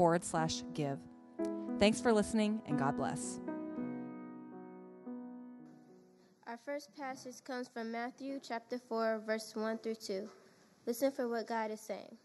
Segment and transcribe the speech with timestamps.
[0.00, 0.98] forward slash give.
[1.78, 3.38] Thanks for listening, and God bless.
[6.46, 10.26] Our first passage comes from Matthew chapter 4, verse 1 through 2.
[10.86, 12.16] Listen for what God is saying.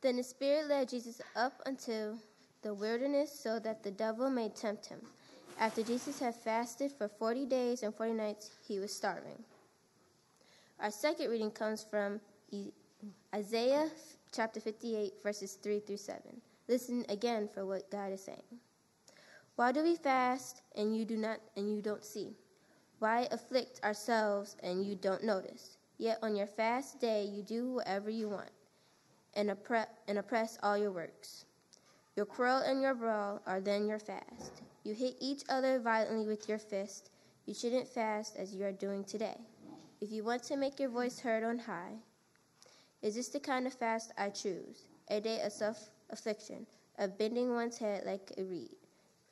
[0.00, 2.18] Then the Spirit led Jesus up unto
[2.62, 5.00] the wilderness so that the devil may tempt him.
[5.58, 9.42] After Jesus had fasted for 40 days and 40 nights, he was starving.
[10.78, 12.20] Our second reading comes from
[13.34, 13.88] Isaiah
[14.32, 16.22] chapter 58, verses 3 through 7.
[16.68, 18.60] Listen again for what God is saying.
[19.54, 22.36] Why do we fast and you do not and you don't see?
[22.98, 25.78] Why afflict ourselves and you don't notice?
[25.98, 28.50] Yet on your fast day you do whatever you want
[29.34, 31.44] and, oppre- and oppress all your works.
[32.16, 34.62] Your quarrel and your brawl are then your fast.
[34.82, 37.10] You hit each other violently with your fist.
[37.44, 39.36] You shouldn't fast as you are doing today.
[40.00, 41.94] If you want to make your voice heard on high,
[43.02, 44.86] is this the kind of fast I choose?
[45.08, 46.66] A day of self affliction,
[46.98, 48.76] of bending one's head like a reed,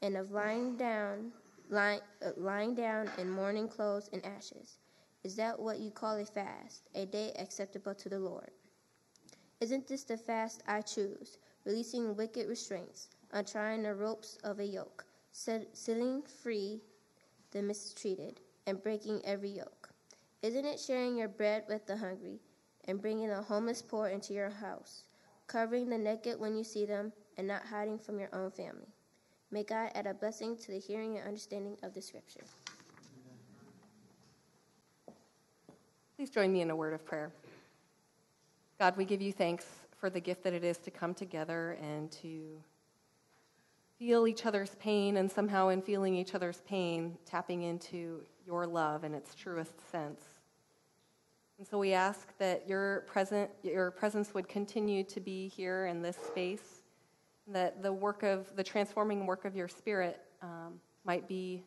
[0.02, 1.32] and of lying down,
[1.70, 4.78] lying, uh, lying down in mourning clothes and ashes.
[5.24, 8.50] Is that what you call a fast, a day acceptable to the Lord?
[9.60, 15.06] Isn't this the fast I choose, releasing wicked restraints, untrying the ropes of a yoke,
[15.32, 16.82] setting free
[17.52, 19.88] the mistreated, and breaking every yoke?
[20.42, 22.40] Isn't it sharing your bread with the hungry,
[22.86, 25.04] and bringing the homeless poor into your house?
[25.46, 28.88] Covering the naked when you see them, and not hiding from your own family.
[29.50, 32.44] May God add a blessing to the hearing and understanding of the scripture.
[36.16, 37.32] Please join me in a word of prayer.
[38.78, 39.66] God, we give you thanks
[39.96, 42.60] for the gift that it is to come together and to
[43.98, 49.04] feel each other's pain, and somehow in feeling each other's pain, tapping into your love
[49.04, 50.20] in its truest sense.
[51.58, 56.02] And so we ask that your, present, your presence would continue to be here in
[56.02, 56.82] this space,
[57.46, 61.62] that the work of the transforming work of your spirit um, might be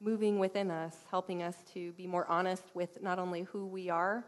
[0.00, 4.24] moving within us, helping us to be more honest with not only who we are,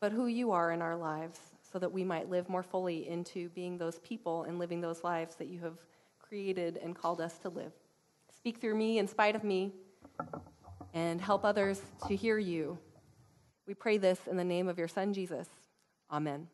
[0.00, 3.48] but who you are in our lives, so that we might live more fully into
[3.50, 5.78] being those people and living those lives that you have
[6.18, 7.72] created and called us to live.
[8.34, 9.72] Speak through me in spite of me,
[10.94, 12.78] and help others to hear you
[13.66, 15.48] we pray this in the name of your Son, Jesus.
[16.10, 16.48] Amen.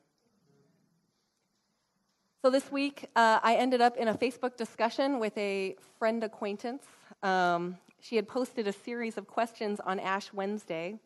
[2.43, 6.85] So this week, uh, I ended up in a Facebook discussion with a friend acquaintance.
[7.23, 10.99] Um, she had posted a series of questions on Ash Wednesday.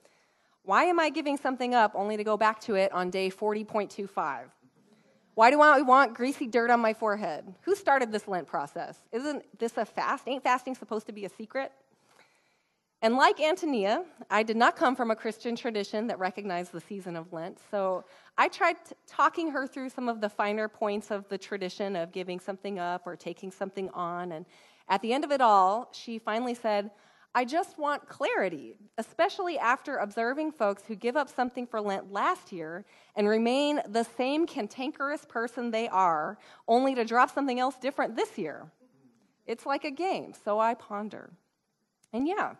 [0.62, 4.44] Why am I giving something up only to go back to it on day 40.25?
[5.34, 7.53] Why do I want greasy dirt on my forehead?
[7.62, 8.97] Who started this Lent process?
[9.10, 10.28] Isn't this a fast?
[10.28, 11.72] Ain't fasting supposed to be a secret?
[13.04, 17.16] And like Antonia, I did not come from a Christian tradition that recognized the season
[17.16, 17.59] of Lent.
[17.70, 18.06] So
[18.38, 22.12] I tried t- talking her through some of the finer points of the tradition of
[22.12, 24.32] giving something up or taking something on.
[24.32, 24.47] And
[24.88, 26.93] at the end of it all, she finally said,
[27.34, 32.53] I just want clarity, especially after observing folks who give up something for Lent last
[32.53, 38.16] year and remain the same cantankerous person they are, only to drop something else different
[38.16, 38.72] this year.
[39.44, 41.34] It's like a game, so I ponder.
[42.10, 42.54] And yeah,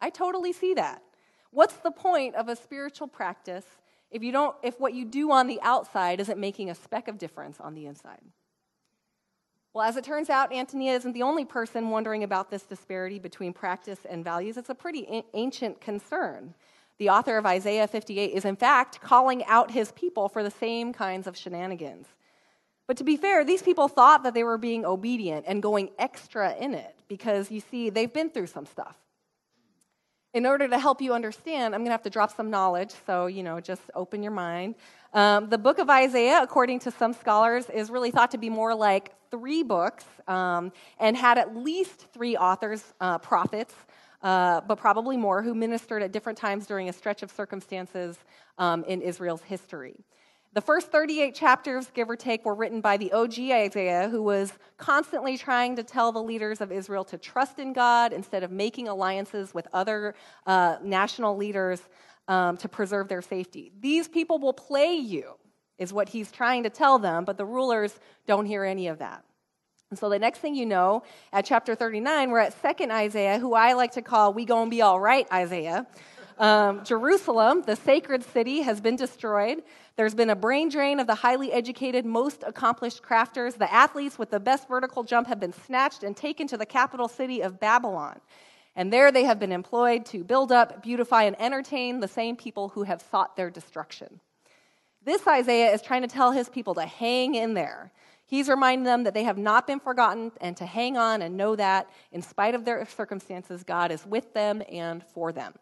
[0.00, 1.02] I totally see that.
[1.50, 3.64] What's the point of a spiritual practice
[4.10, 7.18] if you don't if what you do on the outside isn't making a speck of
[7.18, 8.20] difference on the inside?
[9.72, 13.52] Well, as it turns out, Antonia isn't the only person wondering about this disparity between
[13.52, 14.56] practice and values.
[14.56, 16.54] It's a pretty ancient concern.
[16.98, 20.92] The author of Isaiah 58 is, in fact, calling out his people for the same
[20.92, 22.08] kinds of shenanigans.
[22.88, 26.52] But to be fair, these people thought that they were being obedient and going extra
[26.56, 28.96] in it because, you see, they've been through some stuff
[30.32, 33.26] in order to help you understand, I'm going to have to drop some knowledge, so,
[33.26, 34.76] you know, just open your mind.
[35.12, 38.74] Um, the book of Isaiah, according to some scholars, is really thought to be more
[38.74, 43.74] like three books um, and had at least three authors, uh, prophets,
[44.22, 48.18] uh, but probably more, who ministered at different times during a stretch of circumstances
[48.58, 49.96] um, in Israel's history.
[50.52, 54.52] The first 38 chapters, give or take, were written by the OG Isaiah, who was
[54.78, 58.88] constantly trying to tell the leaders of Israel to trust in God instead of making
[58.88, 60.16] alliances with other
[60.46, 61.80] uh, national leaders
[62.26, 63.70] um, to preserve their safety.
[63.78, 65.34] These people will play you,
[65.78, 69.24] is what he's trying to tell them, but the rulers don't hear any of that.
[69.90, 73.54] And so the next thing you know, at chapter 39, we're at second Isaiah, who
[73.54, 75.86] I like to call We Gonna Be All Right Isaiah.
[76.40, 79.62] Um, Jerusalem, the sacred city, has been destroyed.
[80.00, 83.58] There's been a brain drain of the highly educated, most accomplished crafters.
[83.58, 87.06] The athletes with the best vertical jump have been snatched and taken to the capital
[87.06, 88.18] city of Babylon.
[88.74, 92.70] And there they have been employed to build up, beautify, and entertain the same people
[92.70, 94.20] who have sought their destruction.
[95.04, 97.92] This Isaiah is trying to tell his people to hang in there.
[98.24, 101.56] He's reminding them that they have not been forgotten and to hang on and know
[101.56, 105.52] that, in spite of their circumstances, God is with them and for them.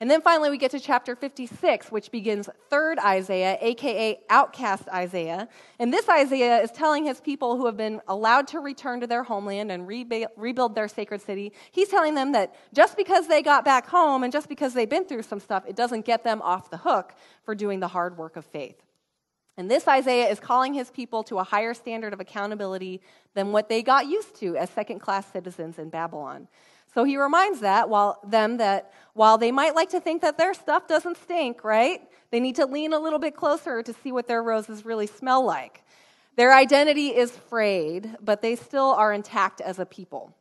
[0.00, 5.46] And then finally, we get to chapter 56, which begins third Isaiah, aka outcast Isaiah.
[5.78, 9.22] And this Isaiah is telling his people who have been allowed to return to their
[9.22, 13.86] homeland and rebuild their sacred city, he's telling them that just because they got back
[13.88, 16.78] home and just because they've been through some stuff, it doesn't get them off the
[16.78, 17.12] hook
[17.44, 18.82] for doing the hard work of faith.
[19.58, 23.02] And this Isaiah is calling his people to a higher standard of accountability
[23.34, 26.48] than what they got used to as second class citizens in Babylon.
[26.94, 30.54] So he reminds that while them that while they might like to think that their
[30.54, 32.00] stuff doesn't stink, right?
[32.30, 35.44] They need to lean a little bit closer to see what their roses really smell
[35.44, 35.84] like.
[36.36, 40.34] Their identity is frayed, but they still are intact as a people.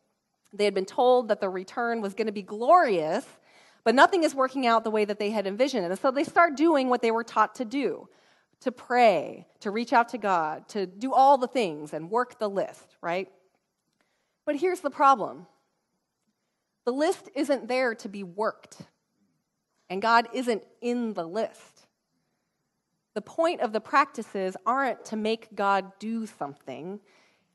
[0.53, 3.25] They had been told that the return was going to be glorious,
[3.83, 5.85] but nothing is working out the way that they had envisioned.
[5.85, 8.07] And so they start doing what they were taught to do
[8.61, 12.49] to pray, to reach out to God, to do all the things and work the
[12.49, 13.29] list, right?
[14.45, 15.47] But here's the problem
[16.89, 18.77] the list isn't there to be worked,
[19.91, 21.85] and God isn't in the list.
[23.13, 26.99] The point of the practices aren't to make God do something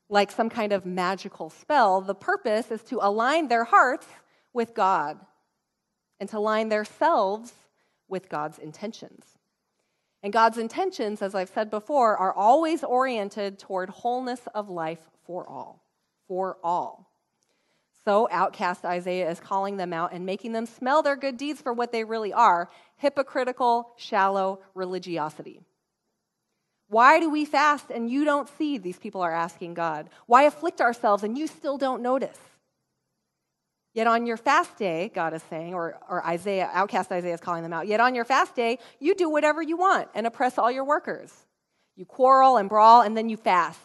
[0.09, 2.01] like some kind of magical spell.
[2.01, 4.07] The purpose is to align their hearts
[4.53, 5.19] with God
[6.21, 7.53] and to align themselves
[8.07, 9.25] with God's intentions.
[10.23, 15.45] And God's intentions, as I've said before, are always oriented toward wholeness of life for
[15.49, 15.83] all.
[16.29, 17.11] For all.
[18.05, 21.73] So, outcast Isaiah is calling them out and making them smell their good deeds for
[21.73, 25.61] what they really are hypocritical, shallow religiosity.
[26.89, 28.79] Why do we fast and you don't see?
[28.79, 30.11] These people are asking God.
[30.27, 32.39] Why afflict ourselves and you still don't notice?
[33.95, 37.63] Yet on your fast day, God is saying, or, or Isaiah, outcast Isaiah is calling
[37.63, 40.71] them out, yet on your fast day, you do whatever you want and oppress all
[40.71, 41.33] your workers.
[41.97, 43.81] You quarrel and brawl and then you fast.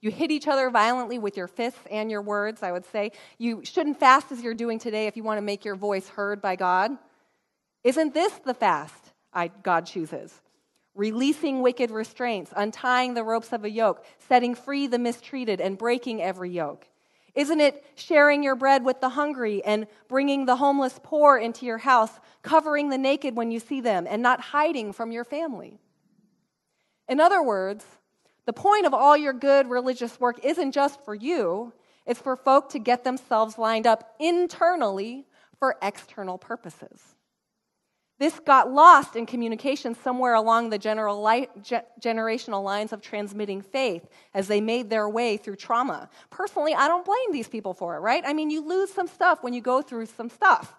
[0.00, 3.12] You hit each other violently with your fists and your words, I would say.
[3.38, 6.40] You shouldn't fast as you're doing today if you want to make your voice heard
[6.40, 6.92] by God.
[7.84, 10.40] Isn't this the fast I, God chooses?
[10.94, 16.22] Releasing wicked restraints, untying the ropes of a yoke, setting free the mistreated, and breaking
[16.22, 16.86] every yoke.
[17.34, 21.78] Isn't it sharing your bread with the hungry and bringing the homeless poor into your
[21.78, 22.10] house,
[22.42, 25.78] covering the naked when you see them, and not hiding from your family?
[27.08, 27.84] In other words,
[28.50, 31.72] the point of all your good religious work isn't just for you,
[32.04, 35.24] it's for folk to get themselves lined up internally
[35.60, 37.00] for external purposes.
[38.18, 43.62] This got lost in communication somewhere along the general li- ge- generational lines of transmitting
[43.62, 46.10] faith as they made their way through trauma.
[46.30, 48.24] Personally, I don't blame these people for it, right?
[48.26, 50.74] I mean, you lose some stuff when you go through some stuff.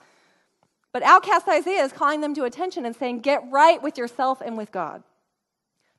[0.91, 4.57] But outcast Isaiah is calling them to attention and saying, Get right with yourself and
[4.57, 5.03] with God.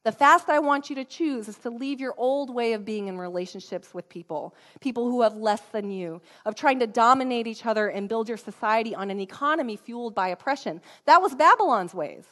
[0.05, 3.07] The fast I want you to choose is to leave your old way of being
[3.07, 7.65] in relationships with people, people who have less than you, of trying to dominate each
[7.65, 10.81] other and build your society on an economy fueled by oppression.
[11.05, 12.25] That was Babylon's ways.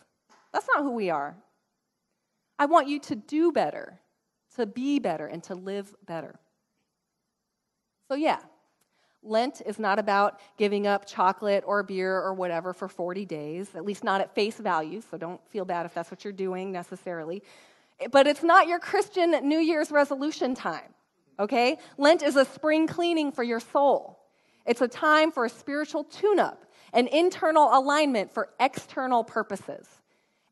[0.52, 1.37] That's not who we are.
[2.59, 4.00] I want you to do better,
[4.56, 6.40] to be better, and to live better.
[8.09, 8.40] So, yeah,
[9.23, 13.85] Lent is not about giving up chocolate or beer or whatever for 40 days, at
[13.85, 17.43] least not at face value, so don't feel bad if that's what you're doing necessarily.
[18.11, 20.95] But it's not your Christian New Year's resolution time,
[21.39, 21.77] okay?
[21.99, 24.19] Lent is a spring cleaning for your soul.
[24.65, 29.87] It's a time for a spiritual tune up, an internal alignment for external purposes.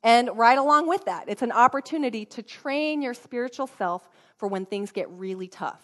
[0.02, 4.66] And right along with that, it's an opportunity to train your spiritual self for when
[4.66, 5.82] things get really tough.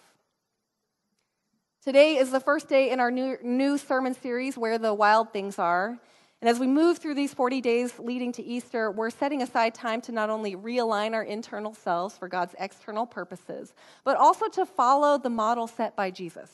[1.85, 5.59] Today is the first day in our new, new sermon series, Where the Wild Things
[5.59, 5.99] Are.
[6.41, 10.00] And as we move through these 40 days leading to Easter, we're setting aside time
[10.03, 15.19] to not only realign our internal selves for God's external purposes, but also to follow
[15.19, 16.50] the model set by Jesus.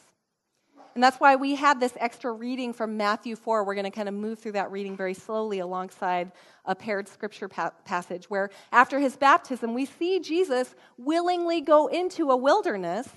[0.97, 3.63] And that's why we have this extra reading from Matthew 4.
[3.63, 6.33] We're going to kind of move through that reading very slowly alongside
[6.65, 12.31] a paired scripture pa- passage where after his baptism, we see Jesus willingly go into
[12.33, 13.09] a wilderness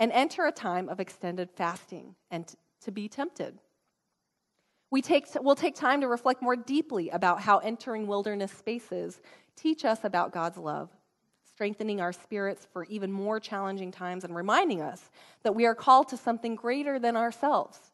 [0.00, 3.58] and enter a time of extended fasting and to be tempted.
[4.90, 9.20] We take, we'll take time to reflect more deeply about how entering wilderness spaces
[9.56, 10.88] teach us about God's love,
[11.44, 15.10] strengthening our spirits for even more challenging times and reminding us
[15.42, 17.87] that we are called to something greater than ourselves.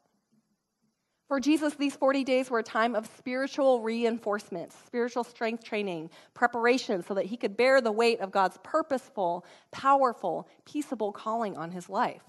[1.29, 7.03] For Jesus, these 40 days were a time of spiritual reinforcement, spiritual strength training, preparation
[7.03, 11.89] so that he could bear the weight of God's purposeful, powerful, peaceable calling on his
[11.89, 12.23] life.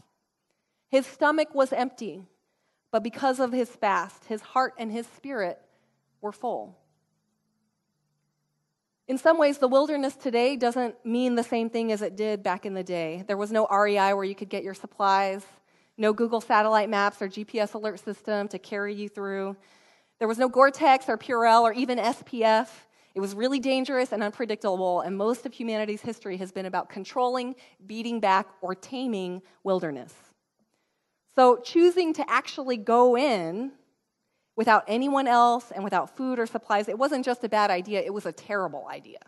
[0.90, 2.24] His stomach was empty,
[2.92, 5.60] but because of his fast, his heart and his spirit
[6.22, 6.78] were full.
[9.08, 12.66] In some ways, the wilderness today doesn't mean the same thing as it did back
[12.66, 13.24] in the day.
[13.28, 15.46] There was no REI where you could get your supplies,
[15.98, 19.56] no Google satellite maps or GPS alert system to carry you through.
[20.20, 22.68] There was no Gore Tex or Purell or even SPF.
[23.14, 27.56] It was really dangerous and unpredictable, and most of humanity's history has been about controlling,
[27.86, 30.14] beating back, or taming wilderness.
[31.34, 33.72] So, choosing to actually go in
[34.58, 38.14] without anyone else and without food or supplies, it wasn't just a bad idea, it
[38.14, 39.20] was a terrible idea.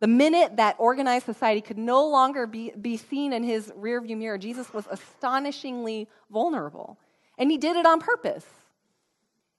[0.00, 4.38] The minute that organized society could no longer be, be seen in his rearview mirror,
[4.38, 6.98] Jesus was astonishingly vulnerable.
[7.36, 8.46] And he did it on purpose.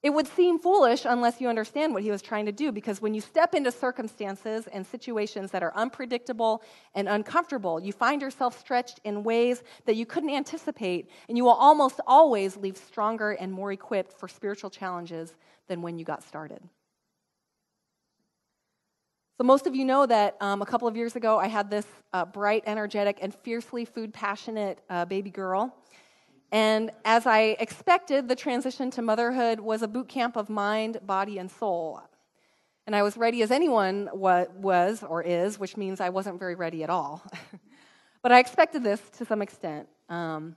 [0.01, 3.13] It would seem foolish unless you understand what he was trying to do, because when
[3.13, 6.63] you step into circumstances and situations that are unpredictable
[6.95, 11.51] and uncomfortable, you find yourself stretched in ways that you couldn't anticipate, and you will
[11.51, 15.36] almost always leave stronger and more equipped for spiritual challenges
[15.67, 16.63] than when you got started.
[19.41, 21.88] So, most of you know that um, a couple of years ago, I had this
[22.13, 25.75] uh, bright, energetic, and fiercely food passionate uh, baby girl.
[26.51, 31.39] And as I expected, the transition to motherhood was a boot camp of mind, body,
[31.39, 32.01] and soul.
[32.86, 36.83] And I was ready as anyone was or is, which means I wasn't very ready
[36.83, 37.24] at all.
[38.21, 39.88] but I expected this to some extent.
[40.07, 40.55] Um,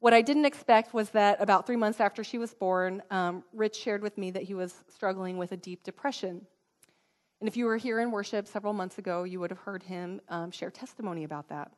[0.00, 3.76] what I didn't expect was that about three months after she was born, um, Rich
[3.76, 6.44] shared with me that he was struggling with a deep depression.
[7.42, 10.20] And if you were here in worship several months ago, you would have heard him
[10.28, 11.72] um, share testimony about that.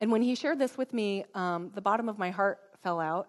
[0.00, 3.28] And when he shared this with me, um, the bottom of my heart fell out.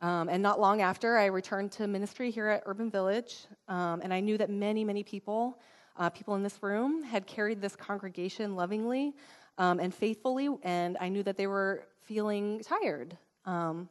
[0.00, 3.44] Um, and not long after, I returned to ministry here at Urban Village.
[3.68, 5.60] Um, and I knew that many, many people,
[5.98, 9.12] uh, people in this room, had carried this congregation lovingly
[9.58, 10.48] um, and faithfully.
[10.62, 13.90] And I knew that they were feeling tired, um,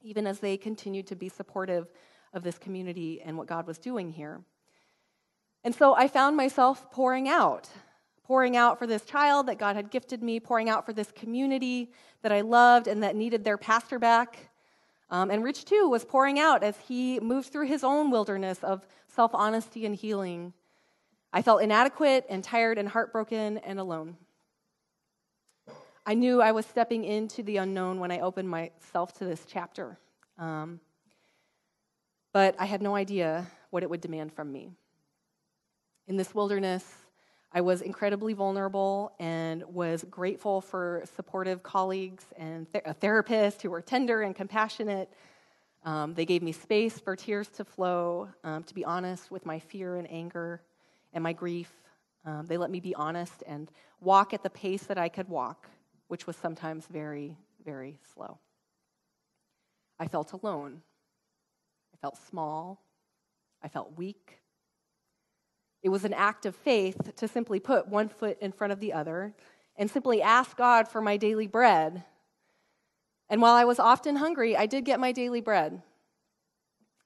[0.00, 1.88] even as they continued to be supportive
[2.34, 4.40] of this community and what God was doing here.
[5.64, 7.68] And so I found myself pouring out
[8.24, 11.92] pouring out for this child that God had gifted me, pouring out for this community
[12.22, 14.50] that I loved and that needed their pastor back.
[15.10, 18.86] Um, and Rich, too, was pouring out as he moved through his own wilderness of
[19.08, 20.54] self honesty and healing.
[21.32, 24.16] I felt inadequate and tired and heartbroken and alone.
[26.06, 29.98] I knew I was stepping into the unknown when I opened myself to this chapter.
[30.38, 30.80] Um,
[32.32, 34.72] but I had no idea what it would demand from me.
[36.06, 36.84] In this wilderness,
[37.50, 43.70] I was incredibly vulnerable and was grateful for supportive colleagues and th- a therapist who
[43.70, 45.10] were tender and compassionate.
[45.82, 49.58] Um, they gave me space for tears to flow, um, to be honest with my
[49.58, 50.60] fear and anger
[51.14, 51.72] and my grief.
[52.26, 53.70] Um, they let me be honest and
[54.00, 55.70] walk at the pace that I could walk,
[56.08, 58.38] which was sometimes very, very slow.
[59.98, 60.82] I felt alone.
[61.94, 62.82] I felt small.
[63.62, 64.40] I felt weak.
[65.84, 68.94] It was an act of faith to simply put one foot in front of the
[68.94, 69.34] other
[69.76, 72.04] and simply ask God for my daily bread.
[73.28, 75.82] And while I was often hungry, I did get my daily bread.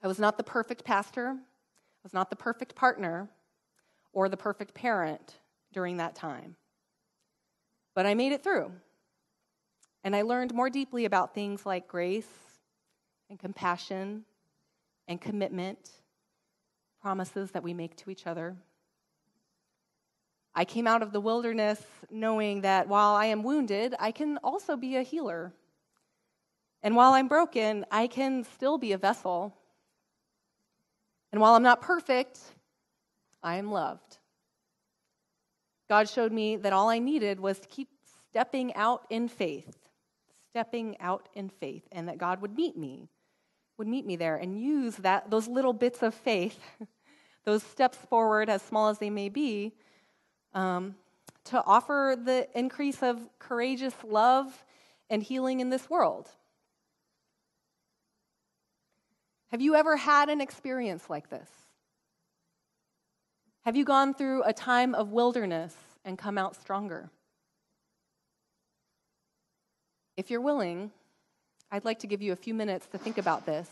[0.00, 3.28] I was not the perfect pastor, I was not the perfect partner,
[4.12, 5.34] or the perfect parent
[5.72, 6.54] during that time.
[7.96, 8.70] But I made it through.
[10.04, 12.28] And I learned more deeply about things like grace
[13.28, 14.24] and compassion
[15.08, 15.90] and commitment,
[17.02, 18.56] promises that we make to each other.
[20.58, 24.76] I came out of the wilderness knowing that while I am wounded, I can also
[24.76, 25.52] be a healer.
[26.82, 29.54] And while I'm broken, I can still be a vessel.
[31.30, 32.40] And while I'm not perfect,
[33.40, 34.18] I am loved.
[35.88, 37.90] God showed me that all I needed was to keep
[38.28, 39.88] stepping out in faith,
[40.50, 43.08] stepping out in faith, and that God would meet me,
[43.76, 46.58] would meet me there and use that those little bits of faith,
[47.44, 49.72] those steps forward, as small as they may be,
[50.58, 50.96] um,
[51.44, 54.64] to offer the increase of courageous love
[55.08, 56.28] and healing in this world.
[59.52, 61.48] Have you ever had an experience like this?
[63.64, 65.74] Have you gone through a time of wilderness
[66.04, 67.08] and come out stronger?
[70.16, 70.90] If you're willing,
[71.70, 73.68] I'd like to give you a few minutes to think about this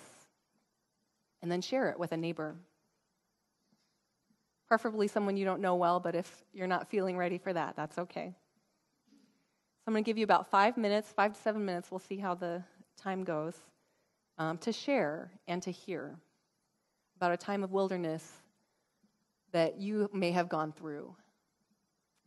[1.42, 2.54] and then share it with a neighbor.
[4.68, 7.98] Preferably someone you don't know well, but if you're not feeling ready for that, that's
[7.98, 8.34] okay.
[9.06, 12.16] So I'm going to give you about five minutes, five to seven minutes, we'll see
[12.16, 12.62] how the
[13.00, 13.54] time goes,
[14.38, 16.16] um, to share and to hear
[17.16, 18.28] about a time of wilderness
[19.52, 21.14] that you may have gone through.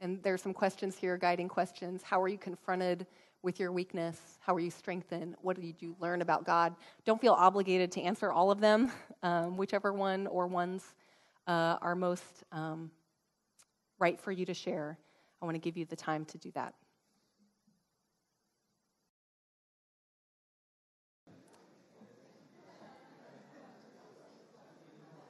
[0.02, 2.02] And there's some questions here, guiding questions.
[2.02, 3.06] How are you confronted
[3.42, 4.18] with your weakness?
[4.40, 5.36] How are you strengthened?
[5.42, 6.76] What did you learn about God?
[7.06, 8.92] Don't feel obligated to answer all of them,
[9.24, 10.94] um, whichever one or ones
[11.50, 12.92] uh, are most um,
[13.98, 15.00] right for you to share.
[15.42, 16.76] I want to give you the time to do that.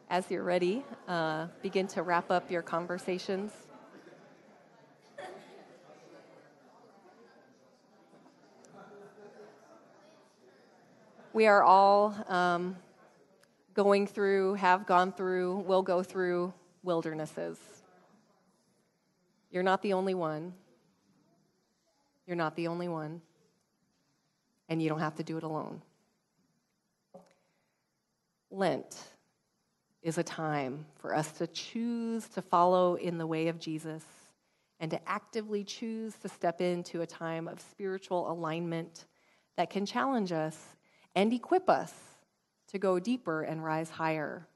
[0.10, 3.54] As you're ready, uh, begin to wrap up your conversations.
[11.32, 12.76] We are all um,
[13.80, 17.58] going through, have gone through, will go through wildernesses.
[19.52, 20.52] You're not the only one.
[22.28, 23.22] You're not the only one.
[24.68, 25.82] And you don't have to do it alone.
[28.52, 28.98] Lent
[30.04, 34.04] is a time for us to choose to follow in the way of Jesus
[34.82, 39.06] and to actively choose to step into a time of spiritual alignment
[39.56, 40.58] that can challenge us
[41.16, 41.94] and equip us
[42.72, 44.48] to go deeper and rise higher.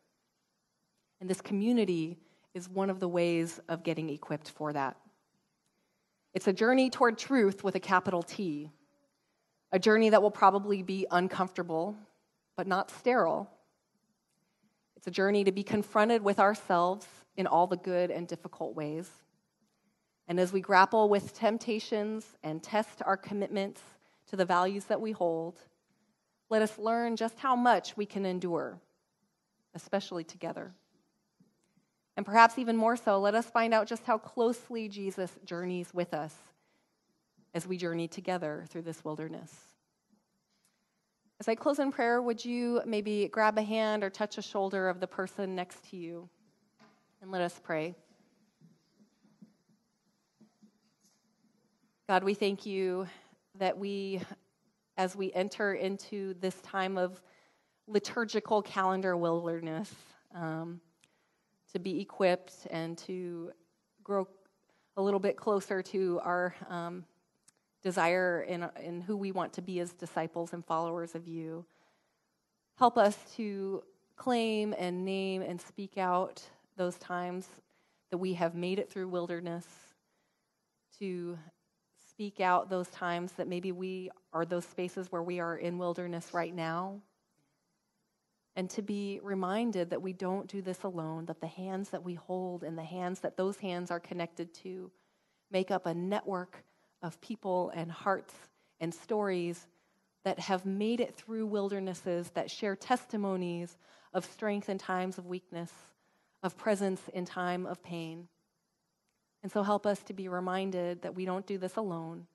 [1.20, 2.18] And this community
[2.54, 4.98] is one of the ways of getting equipped for that.
[6.34, 8.72] It's a journey toward truth with a capital T,
[9.72, 11.96] a journey that will probably be uncomfortable,
[12.56, 13.50] but not sterile.
[14.96, 19.10] It's a journey to be confronted with ourselves in all the good and difficult ways.
[20.28, 23.82] And as we grapple with temptations and test our commitments
[24.28, 25.60] to the values that we hold,
[26.50, 28.80] let us learn just how much we can endure,
[29.74, 30.74] especially together.
[32.16, 36.14] And perhaps even more so, let us find out just how closely Jesus journeys with
[36.14, 36.36] us
[37.54, 39.52] as we journey together through this wilderness.
[41.40, 44.88] As I close in prayer, would you maybe grab a hand or touch a shoulder
[44.88, 46.30] of the person next to you?
[47.22, 47.96] And let us pray.
[52.08, 53.08] God, we thank you
[53.60, 54.22] that we
[54.98, 57.22] as we enter into this time of
[57.88, 59.94] liturgical calendar wilderness
[60.34, 60.80] um,
[61.72, 63.52] to be equipped and to
[64.04, 64.28] grow
[64.96, 67.04] a little bit closer to our um,
[67.82, 71.66] desire in, in who we want to be as disciples and followers of you.
[72.76, 73.84] Help us to
[74.16, 76.42] claim and name and speak out
[76.78, 77.48] those times
[78.12, 79.66] that we have made it through wilderness,
[81.00, 81.38] to
[82.14, 86.32] speak out those times that maybe we are those spaces where we are in wilderness
[86.32, 87.02] right now.
[88.56, 92.14] And to be reminded that we don't do this alone, that the hands that we
[92.14, 94.92] hold and the hands that those hands are connected to
[95.50, 96.64] make up a network
[97.02, 98.36] of people and hearts
[98.80, 99.66] and stories
[100.24, 103.76] that have made it through wildernesses, that share testimonies
[104.14, 105.72] of strength in times of weakness,
[106.44, 108.28] of presence in time of pain.
[109.44, 112.26] And so help us to be reminded that we don't do this alone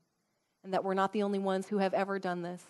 [0.63, 2.63] and that we're not the only ones who have ever done this,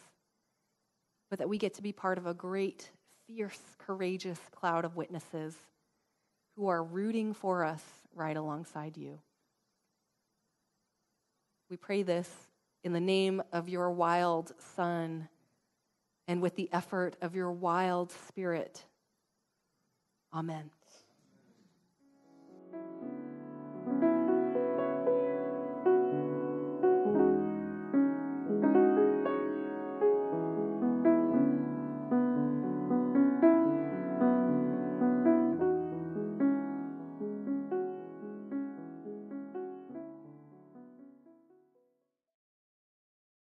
[1.29, 2.91] but that we get to be part of a great,
[3.27, 5.57] fierce, courageous cloud of witnesses
[6.57, 7.83] who are rooting for us
[8.15, 9.19] right alongside you.
[11.69, 12.31] We pray this
[12.85, 15.29] in the name of your wild Son
[16.29, 18.85] and with the effort of your wild Spirit.
[20.33, 20.71] Amen.